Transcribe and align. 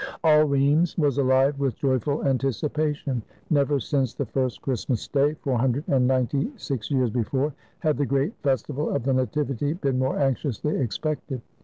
All 0.23 0.45
Rheims 0.45 0.97
was 0.97 1.19
alive 1.19 1.59
with 1.59 1.75
joyful 1.75 2.23
anticipation. 2.25 3.21
Never 3.51 3.79
since 3.79 4.15
the 4.15 4.25
first 4.25 4.59
Christmas 4.63 5.07
Day, 5.07 5.35
four 5.35 5.59
hundred 5.59 5.83
and 5.89 6.07
ninety 6.07 6.51
six 6.57 6.89
years 6.89 7.11
before, 7.11 7.53
had 7.77 7.97
the 7.99 8.05
great 8.07 8.33
festival 8.41 8.89
of 8.89 9.03
the 9.03 9.13
Nativity 9.13 9.73
been 9.73 9.99
more 9.99 10.17
anxiously 10.17 10.75
expected. 10.75 11.43